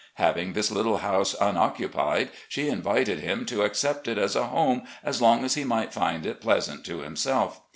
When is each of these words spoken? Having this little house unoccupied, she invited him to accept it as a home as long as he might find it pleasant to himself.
Having 0.15 0.53
this 0.53 0.71
little 0.71 0.97
house 0.97 1.35
unoccupied, 1.39 2.31
she 2.49 2.69
invited 2.69 3.19
him 3.19 3.45
to 3.45 3.61
accept 3.61 4.07
it 4.07 4.17
as 4.17 4.35
a 4.35 4.47
home 4.47 4.81
as 5.03 5.21
long 5.21 5.45
as 5.45 5.53
he 5.53 5.63
might 5.63 5.93
find 5.93 6.25
it 6.25 6.41
pleasant 6.41 6.83
to 6.87 7.01
himself. 7.01 7.61